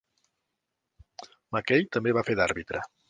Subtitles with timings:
[1.57, 2.83] Mackey també va fer d'àrbitre.